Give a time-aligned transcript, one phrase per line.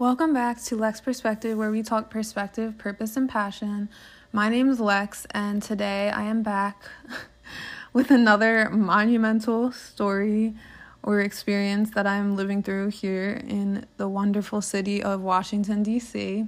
[0.00, 3.90] Welcome back to Lex Perspective, where we talk perspective, purpose, and passion.
[4.32, 6.84] My name is Lex, and today I am back
[7.92, 10.54] with another monumental story
[11.02, 16.46] or experience that I'm living through here in the wonderful city of Washington, D.C.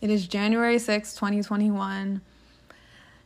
[0.00, 2.20] It is January 6, 2021.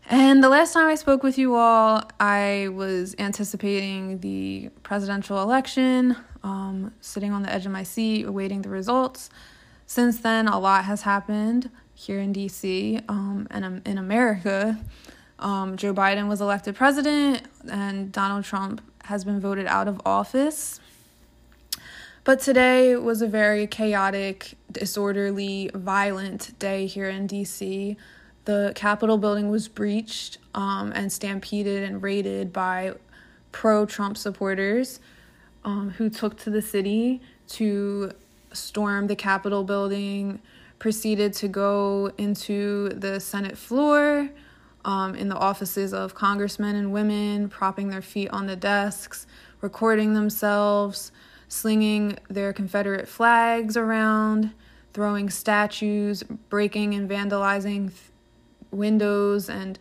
[0.09, 6.17] And the last time I spoke with you all, I was anticipating the presidential election,
[6.43, 9.29] um, sitting on the edge of my seat, awaiting the results.
[9.89, 14.79] Since then, a lot has happened here in DC um, and in America.
[15.41, 20.79] Um, Joe Biden was elected president, and Donald Trump has been voted out of office.
[22.23, 27.97] But today was a very chaotic, disorderly, violent day here in DC
[28.49, 32.95] the Capitol building was breached um, and stampeded and raided by
[33.53, 35.01] pro Trump supporters
[35.67, 38.11] um, who took to the city to
[38.53, 40.41] storm the Capitol building,
[40.79, 44.31] proceeded to go into the Senate floor.
[44.85, 49.27] Um, in the offices of congressmen and women, propping their feet on the desks,
[49.61, 51.13] recording themselves,
[51.49, 54.53] slinging their Confederate flags around,
[54.93, 57.91] throwing statues, breaking and vandalizing
[58.71, 59.79] windows and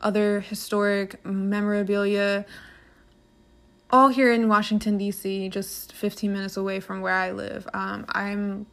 [0.00, 2.44] other historic memorabilia
[3.92, 7.68] all here in Washington D.C., just 15 minutes away from where I live.
[7.74, 8.66] Um, I'm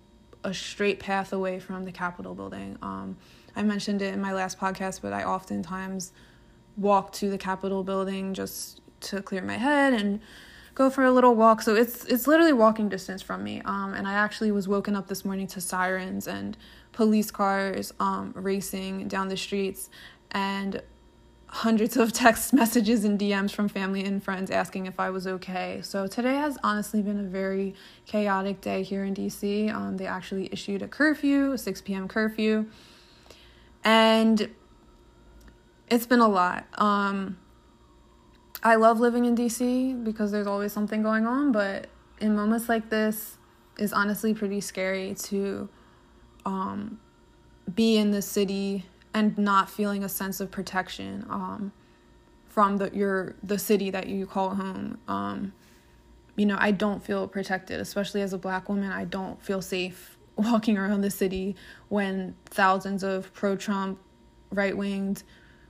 [0.43, 2.77] a straight path away from the Capitol building.
[2.81, 3.17] Um,
[3.55, 6.13] I mentioned it in my last podcast, but I oftentimes
[6.75, 10.19] walk to the Capitol building just to clear my head and
[10.75, 11.63] go for a little walk.
[11.63, 13.61] So it's it's literally walking distance from me.
[13.65, 16.55] Um, and I actually was woken up this morning to sirens and
[16.91, 19.89] police cars um, racing down the streets
[20.31, 20.81] and
[21.58, 25.80] hundreds of text messages and DMs from family and friends asking if I was okay.
[25.81, 27.73] So today has honestly been a very
[28.05, 29.73] chaotic day here in DC.
[29.73, 32.08] Um, they actually issued a curfew, a 6 p.m.
[32.08, 32.67] curfew,
[33.83, 34.49] and
[35.89, 36.67] it's been a lot.
[36.80, 37.39] Um,
[38.61, 41.87] I love living in DC because there's always something going on, but
[42.20, 43.37] in moments like this,
[43.80, 45.70] is honestly pretty scary to
[46.45, 46.99] um,
[47.76, 48.86] be in the city
[49.17, 51.72] and not feeling a sense of protection um,
[52.48, 55.00] from the your the city that you call home.
[55.08, 55.54] Um,
[56.36, 58.92] you know, I don't feel protected, especially as a black woman.
[58.92, 61.55] I don't feel safe walking around the city
[61.89, 63.98] when thousands of pro-Trump,
[64.52, 65.23] right-winged,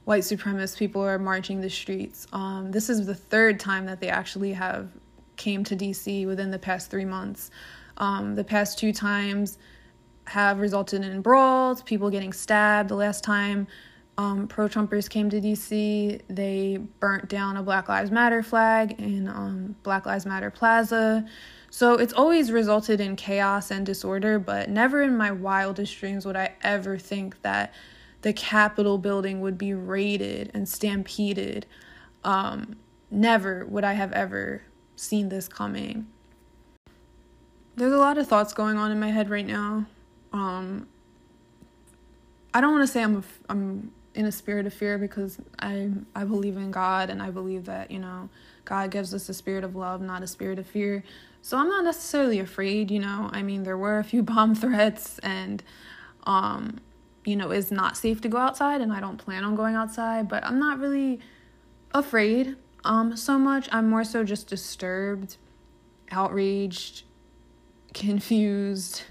[0.03, 2.27] white supremacist people are marching the streets.
[2.33, 4.89] Um, this is the third time that they actually have
[5.37, 7.49] came to DC within the past three months.
[7.95, 9.57] Um, the past two times
[10.29, 12.89] have resulted in brawls, people getting stabbed.
[12.89, 13.67] The last time
[14.17, 19.27] um, pro Trumpers came to DC, they burnt down a Black Lives Matter flag in
[19.27, 21.25] um, Black Lives Matter Plaza.
[21.69, 26.35] So it's always resulted in chaos and disorder, but never in my wildest dreams would
[26.35, 27.73] I ever think that
[28.21, 31.67] the Capitol building would be raided and stampeded.
[32.23, 32.77] Um,
[33.11, 34.63] never would I have ever
[34.95, 36.07] seen this coming.
[37.75, 39.85] There's a lot of thoughts going on in my head right now
[40.37, 40.87] um
[42.53, 45.91] I don't want to say I'm a, I'm in a spirit of fear because I
[46.15, 48.29] I believe in God and I believe that, you know,
[48.65, 51.03] God gives us a spirit of love, not a spirit of fear.
[51.43, 53.29] So I'm not necessarily afraid, you know.
[53.31, 55.63] I mean, there were a few bomb threats and
[56.23, 56.79] um
[57.25, 60.29] you know, it's not safe to go outside and I don't plan on going outside,
[60.29, 61.19] but I'm not really
[61.93, 62.55] afraid
[62.85, 63.69] um so much.
[63.71, 65.37] I'm more so just disturbed,
[66.09, 67.03] outraged,
[67.93, 69.03] confused,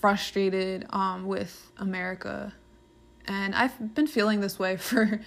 [0.00, 2.52] frustrated um, with America.
[3.26, 5.20] And I've been feeling this way for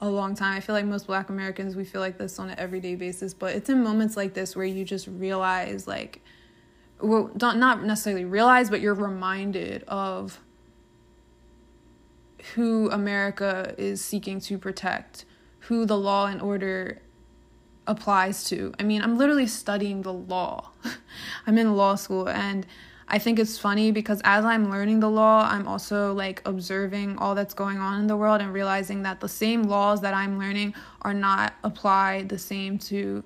[0.00, 0.56] a long time.
[0.56, 3.54] I feel like most black Americans, we feel like this on an everyday basis, but
[3.54, 6.22] it's in moments like this where you just realize, like,
[7.00, 10.40] well, don't, not necessarily realize, but you're reminded of
[12.54, 15.24] who America is seeking to protect,
[15.60, 17.00] who the law and order
[17.86, 18.72] applies to.
[18.78, 20.70] I mean, I'm literally studying the law.
[21.46, 22.66] I'm in law school and
[23.08, 27.36] I think it's funny because as I'm learning the law, I'm also like observing all
[27.36, 30.74] that's going on in the world and realizing that the same laws that I'm learning
[31.02, 33.22] are not applied the same to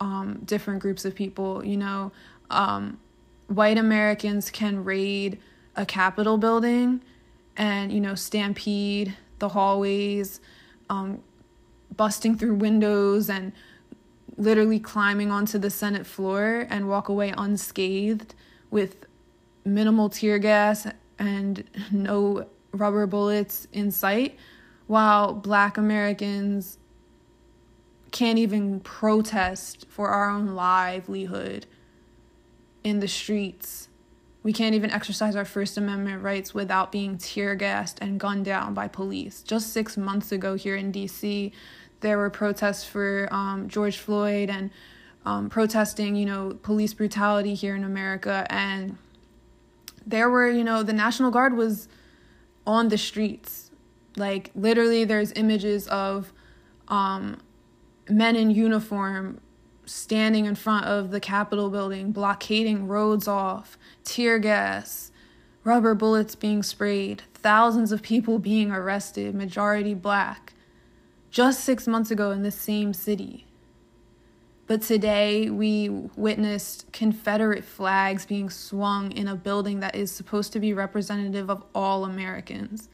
[0.00, 1.64] um, different groups of people.
[1.64, 2.12] You know,
[2.50, 2.98] um,
[3.46, 5.38] white Americans can raid
[5.76, 7.00] a Capitol building
[7.56, 10.40] and, you know, stampede the hallways,
[10.90, 11.22] um,
[11.96, 13.52] busting through windows and
[14.36, 18.34] literally climbing onto the Senate floor and walk away unscathed
[18.70, 19.06] with
[19.64, 20.86] minimal tear gas
[21.18, 24.38] and no rubber bullets in sight,
[24.86, 26.78] while black Americans
[28.12, 31.66] can't even protest for our own livelihood
[32.84, 33.88] in the streets
[34.42, 38.74] We can't even exercise our First Amendment rights without being tear gassed and gunned down
[38.74, 39.42] by police.
[39.42, 41.50] Just six months ago here in DC,
[41.98, 44.70] there were protests for um, George Floyd and
[45.26, 48.46] um, protesting, you know, police brutality here in America.
[48.48, 48.96] And
[50.06, 51.88] there were, you know, the National Guard was
[52.64, 53.72] on the streets.
[54.16, 56.32] Like, literally, there's images of
[56.86, 57.40] um,
[58.08, 59.40] men in uniform
[59.84, 65.10] standing in front of the Capitol building, blockading roads off, tear gas,
[65.64, 70.54] rubber bullets being sprayed, thousands of people being arrested, majority black,
[71.30, 73.46] just six months ago in the same city.
[74.66, 80.60] But today we witnessed Confederate flags being swung in a building that is supposed to
[80.60, 82.88] be representative of all Americans.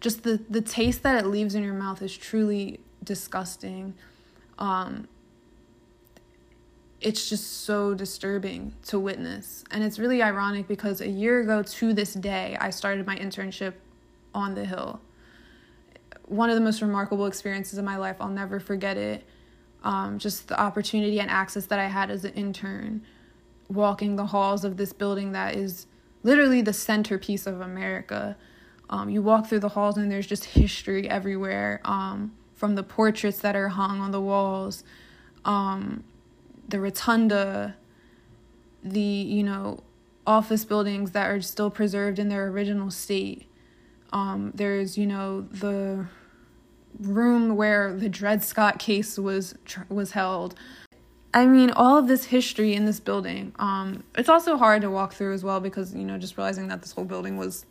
[0.00, 3.94] Just the, the taste that it leaves in your mouth is truly disgusting.
[4.58, 5.06] Um,
[7.00, 9.62] it's just so disturbing to witness.
[9.70, 13.74] And it's really ironic because a year ago to this day, I started my internship
[14.34, 15.00] on the Hill.
[16.26, 19.24] One of the most remarkable experiences of my life, I'll never forget it.
[19.84, 23.02] Um, just the opportunity and access that I had as an intern,
[23.68, 25.86] walking the halls of this building that is
[26.24, 28.36] literally the centerpiece of America.
[28.90, 33.38] Um, you walk through the halls and there's just history everywhere, um, from the portraits
[33.40, 34.84] that are hung on the walls
[35.44, 36.04] um,
[36.68, 37.76] the rotunda,
[38.82, 39.82] the, you know,
[40.26, 43.46] office buildings that are still preserved in their original state.
[44.12, 46.06] Um, there's, you know, the
[47.00, 49.54] room where the Dred Scott case was
[49.88, 50.54] was held.
[51.32, 53.52] I mean, all of this history in this building.
[53.58, 56.82] Um, it's also hard to walk through as well because you know just realizing that
[56.82, 57.66] this whole building was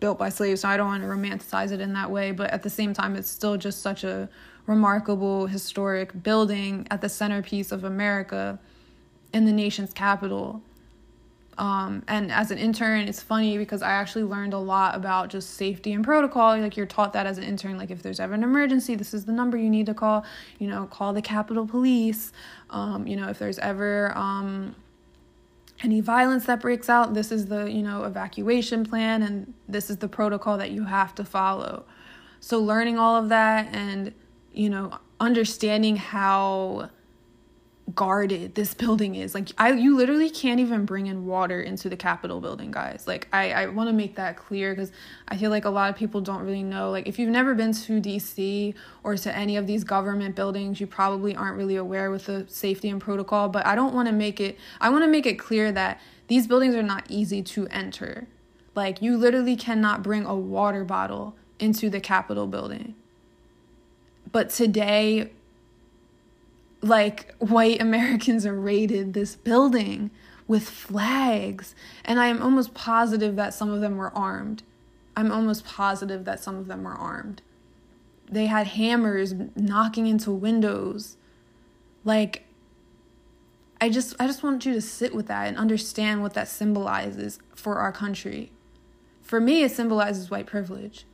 [0.00, 0.62] built by slaves.
[0.62, 3.16] So I don't want to romanticize it in that way, but at the same time,
[3.16, 4.28] it's still just such a
[4.66, 8.58] remarkable historic building at the centerpiece of America
[9.32, 10.62] in the nation's capital.
[11.58, 15.54] Um, and as an intern, it's funny because I actually learned a lot about just
[15.54, 16.58] safety and protocol.
[16.58, 19.24] Like you're taught that as an intern, like if there's ever an emergency, this is
[19.26, 20.24] the number you need to call.
[20.58, 22.32] You know, call the Capitol Police.
[22.70, 24.74] Um, you know, if there's ever um,
[25.82, 29.98] any violence that breaks out, this is the you know evacuation plan, and this is
[29.98, 31.84] the protocol that you have to follow.
[32.40, 34.14] So learning all of that and
[34.52, 36.90] you know, understanding how
[37.94, 39.34] guarded this building is.
[39.34, 43.04] Like I you literally can't even bring in water into the Capitol building, guys.
[43.06, 44.92] Like I I want to make that clear cuz
[45.28, 46.90] I feel like a lot of people don't really know.
[46.90, 50.86] Like if you've never been to DC or to any of these government buildings, you
[50.86, 54.40] probably aren't really aware with the safety and protocol, but I don't want to make
[54.40, 58.28] it I want to make it clear that these buildings are not easy to enter.
[58.74, 62.94] Like you literally cannot bring a water bottle into the Capitol building.
[64.32, 65.30] But today,
[66.82, 70.10] like white Americans raided this building
[70.46, 71.74] with flags.
[72.04, 74.62] And I am almost positive that some of them were armed.
[75.16, 77.42] I'm almost positive that some of them were armed.
[78.30, 81.16] They had hammers knocking into windows.
[82.04, 82.46] Like,
[83.80, 87.38] I just I just want you to sit with that and understand what that symbolizes
[87.54, 88.52] for our country.
[89.22, 91.06] For me, it symbolizes white privilege.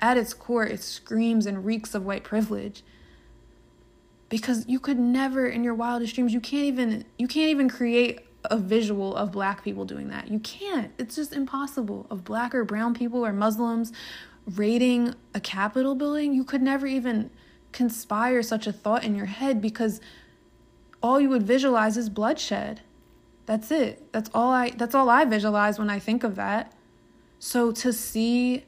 [0.00, 2.82] At its core, it screams and reeks of white privilege.
[4.32, 8.20] Because you could never in your wildest dreams, you can't even you can't even create
[8.46, 10.30] a visual of black people doing that.
[10.30, 10.90] You can't.
[10.98, 12.06] It's just impossible.
[12.08, 13.92] Of black or brown people or Muslims
[14.46, 17.28] raiding a Capitol building, you could never even
[17.72, 20.00] conspire such a thought in your head because
[21.02, 22.80] all you would visualize is bloodshed.
[23.44, 24.10] That's it.
[24.14, 26.72] That's all I that's all I visualize when I think of that.
[27.38, 28.64] So to see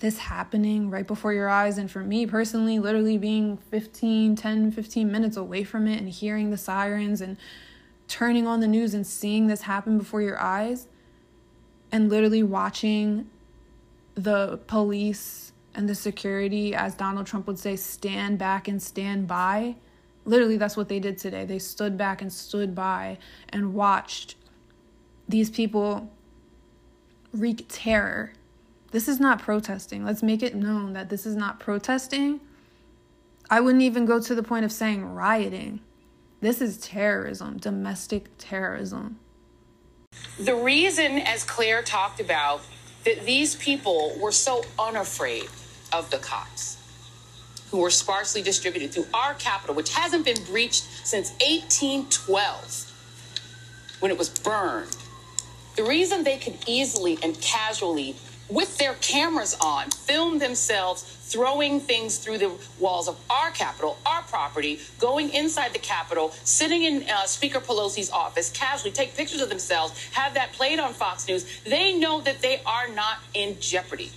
[0.00, 1.78] this happening right before your eyes.
[1.78, 6.50] And for me personally literally being 15 10 15 minutes away from it and hearing
[6.50, 7.36] the sirens and
[8.06, 10.88] turning on the news and seeing this happen before your eyes
[11.92, 13.28] and literally watching
[14.14, 19.76] the police and the security as Donald Trump would say stand back and stand by.
[20.24, 21.44] Literally that's what they did today.
[21.44, 24.36] They stood back and stood by and watched
[25.28, 26.10] these people
[27.32, 28.32] wreak terror
[28.90, 30.04] this is not protesting.
[30.04, 32.40] Let's make it known that this is not protesting.
[33.50, 35.80] I wouldn't even go to the point of saying rioting.
[36.40, 39.18] This is terrorism, domestic terrorism.
[40.38, 42.62] The reason, as Claire talked about,
[43.04, 45.48] that these people were so unafraid
[45.92, 46.76] of the cops
[47.70, 54.18] who were sparsely distributed through our capital, which hasn't been breached since 1812 when it
[54.18, 54.96] was burned.
[55.76, 58.16] The reason they could easily and casually
[58.48, 62.50] with their cameras on, film themselves throwing things through the
[62.80, 68.10] walls of our Capitol, our property, going inside the Capitol, sitting in uh, Speaker Pelosi's
[68.10, 71.44] office, casually take pictures of themselves, have that played on Fox News.
[71.64, 74.10] They know that they are not in jeopardy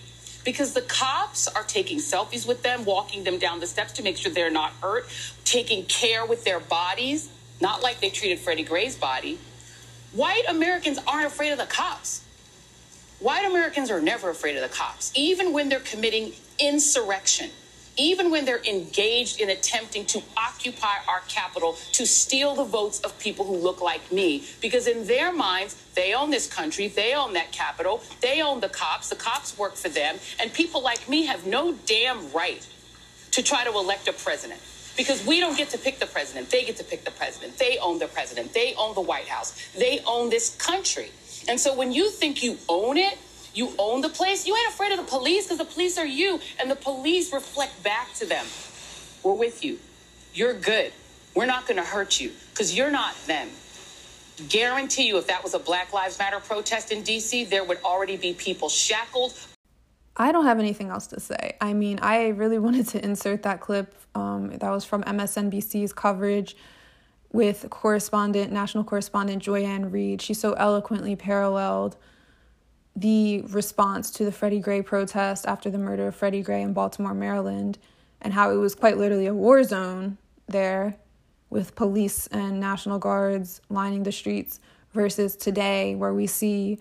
[0.43, 4.17] because the cops are taking selfies with them, walking them down the steps to make
[4.17, 5.05] sure they're not hurt,
[5.43, 9.37] taking care with their bodies, not like they treated Freddie Gray's body.
[10.13, 12.23] White Americans aren't afraid of the cops.
[13.21, 17.51] White Americans are never afraid of the cops, even when they're committing insurrection,
[17.95, 23.17] even when they're engaged in attempting to occupy our capital to steal the votes of
[23.19, 24.43] people who look like me.
[24.59, 28.69] Because in their minds, they own this country, they own that capital, they own the
[28.69, 32.67] cops, the cops work for them, and people like me have no damn right
[33.29, 34.59] to try to elect a president
[34.97, 36.49] because we don't get to pick the president.
[36.49, 37.59] They get to pick the president.
[37.59, 38.51] They own the president.
[38.55, 39.53] They own the White House.
[39.77, 41.11] They own this country.
[41.47, 43.17] And so when you think you own it,
[43.53, 46.39] you own the place, you ain't afraid of the police because the police are you,
[46.59, 48.45] and the police reflect back to them.
[49.23, 49.79] We're with you.
[50.33, 50.93] You're good.
[51.35, 53.49] We're not going to hurt you because you're not them.
[54.49, 58.17] Guarantee you, if that was a Black Lives Matter protest in DC, there would already
[58.17, 59.33] be people shackled.
[60.17, 61.55] I don't have anything else to say.
[61.61, 66.55] I mean, I really wanted to insert that clip um, that was from MSNBC's coverage
[67.31, 70.21] with correspondent, national correspondent Joy-Ann Reid.
[70.21, 71.95] She so eloquently paralleled
[72.95, 77.13] the response to the Freddie Gray protest after the murder of Freddie Gray in Baltimore,
[77.13, 77.77] Maryland,
[78.21, 80.97] and how it was quite literally a war zone there
[81.49, 84.59] with police and National Guards lining the streets
[84.93, 86.79] versus today, where we see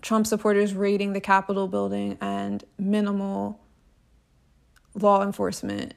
[0.00, 3.60] Trump supporters raiding the Capitol building and minimal
[4.94, 5.94] law enforcement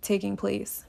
[0.00, 0.86] taking place.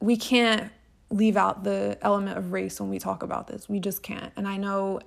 [0.00, 0.70] We can't
[1.10, 3.68] leave out the element of race when we talk about this.
[3.68, 4.32] We just can't.
[4.36, 5.00] And I know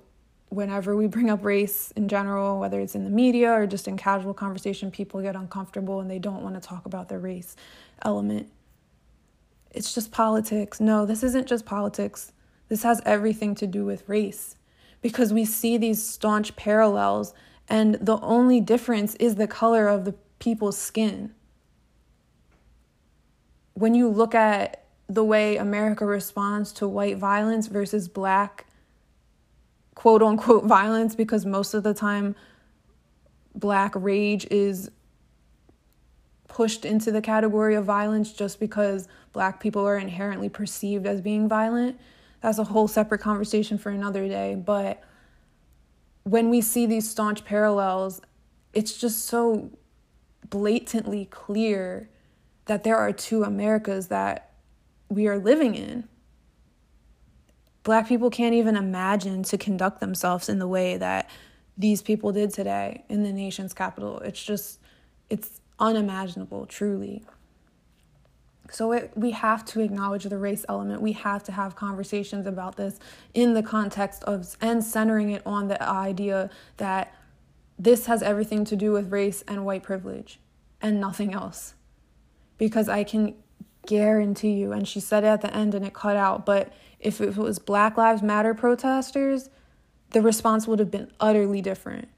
[0.48, 3.96] whenever we bring up race in general, whether it's in the media or just in
[3.96, 7.56] casual conversation, people get uncomfortable and they don't want to talk about the race
[8.04, 8.50] element.
[9.70, 10.80] It's just politics.
[10.80, 12.32] No, this isn't just politics.
[12.68, 14.56] This has everything to do with race
[15.00, 17.34] because we see these staunch parallels,
[17.68, 21.34] and the only difference is the color of the people's skin.
[23.74, 24.81] When you look at
[25.14, 28.66] the way America responds to white violence versus black
[29.94, 32.34] quote unquote violence because most of the time
[33.54, 34.90] black rage is
[36.48, 41.48] pushed into the category of violence just because black people are inherently perceived as being
[41.48, 41.98] violent.
[42.40, 44.54] That's a whole separate conversation for another day.
[44.54, 45.02] But
[46.24, 48.20] when we see these staunch parallels,
[48.72, 49.70] it's just so
[50.48, 52.08] blatantly clear
[52.66, 54.51] that there are two Americas that
[55.12, 56.08] we are living in.
[57.82, 61.28] Black people can't even imagine to conduct themselves in the way that
[61.76, 64.20] these people did today in the nation's capital.
[64.20, 64.78] It's just,
[65.28, 67.24] it's unimaginable, truly.
[68.70, 71.02] So it, we have to acknowledge the race element.
[71.02, 72.98] We have to have conversations about this
[73.34, 77.14] in the context of and centering it on the idea that
[77.78, 80.40] this has everything to do with race and white privilege
[80.80, 81.74] and nothing else.
[82.56, 83.34] Because I can
[83.86, 84.72] guarantee you.
[84.72, 86.46] And she said it at the end and it cut out.
[86.46, 89.50] But if it was Black Lives Matter protesters,
[90.10, 92.08] the response would have been utterly different.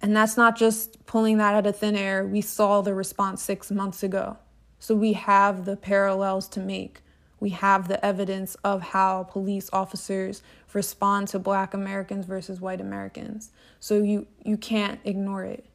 [0.00, 2.24] And that's not just pulling that out of thin air.
[2.24, 4.38] We saw the response six months ago.
[4.78, 7.00] So we have the parallels to make.
[7.40, 13.50] We have the evidence of how police officers respond to black Americans versus white Americans.
[13.80, 15.66] So you, you can't ignore it.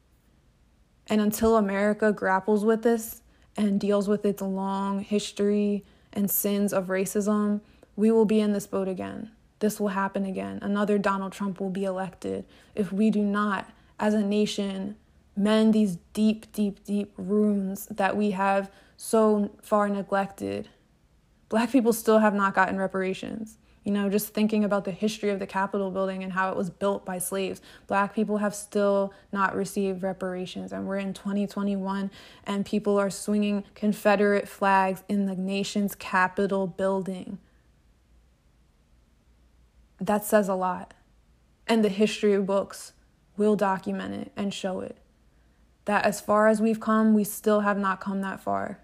[1.08, 3.21] And until America grapples with this,
[3.56, 7.60] and deals with its long history and sins of racism,
[7.96, 9.30] we will be in this boat again.
[9.58, 10.58] This will happen again.
[10.62, 12.44] Another Donald Trump will be elected
[12.74, 14.96] if we do not, as a nation,
[15.36, 20.68] mend these deep, deep, deep wounds that we have so far neglected.
[21.48, 23.58] Black people still have not gotten reparations.
[23.84, 26.70] You know, just thinking about the history of the Capitol building and how it was
[26.70, 30.72] built by slaves, black people have still not received reparations.
[30.72, 32.10] And we're in 2021
[32.44, 37.38] and people are swinging Confederate flags in the nation's Capitol building.
[40.00, 40.94] That says a lot.
[41.66, 42.92] And the history books
[43.36, 44.96] will document it and show it.
[45.86, 48.78] That as far as we've come, we still have not come that far.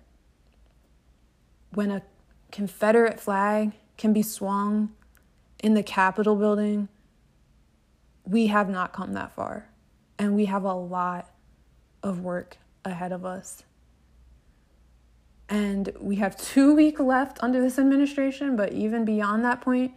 [1.72, 2.02] When a
[2.50, 4.90] Confederate flag can be swung
[5.62, 6.88] in the Capitol building,
[8.24, 9.68] we have not come that far.
[10.18, 11.30] And we have a lot
[12.02, 13.64] of work ahead of us.
[15.48, 19.92] And we have two weeks left under this administration, but even beyond that point,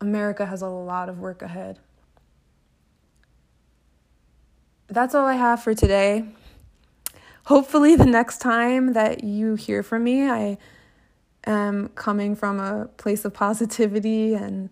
[0.00, 1.78] America has a lot of work ahead.
[4.86, 6.26] That's all I have for today.
[7.46, 10.56] Hopefully, the next time that you hear from me, I
[11.46, 14.70] am coming from a place of positivity and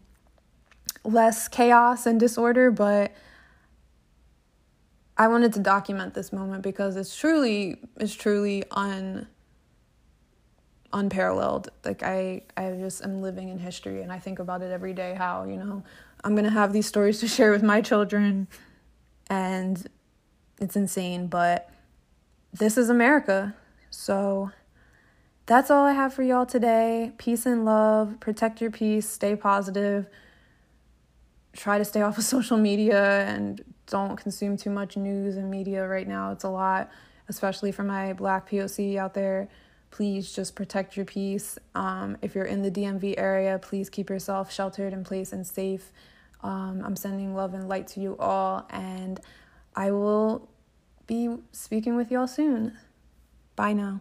[1.05, 3.13] less chaos and disorder, but
[5.17, 9.27] I wanted to document this moment because it's truly it's truly un
[10.93, 11.69] unparalleled.
[11.85, 15.15] Like I I just am living in history and I think about it every day
[15.15, 15.83] how, you know,
[16.25, 18.49] I'm going to have these stories to share with my children
[19.29, 19.87] and
[20.61, 21.71] it's insane, but
[22.53, 23.55] this is America.
[23.91, 24.51] So
[25.53, 27.13] that's all I have for y'all today.
[27.19, 28.19] Peace and love.
[28.21, 29.07] Protect your peace.
[29.07, 30.09] Stay positive.
[31.53, 35.87] Try to stay off of social media and don't consume too much news and media
[35.87, 36.33] right now.
[36.33, 36.91] It's a lot,
[37.29, 39.51] especially for my black POC out there.
[39.91, 41.59] Please just protect your peace.
[41.75, 45.93] Um, if you're in the DMV area, please keep yourself sheltered in place and safe.
[46.43, 49.21] Um, I'm sending love and light to you all, and
[49.77, 50.49] I will
[51.07, 52.79] be speaking with y'all soon.
[53.55, 54.01] Bye now.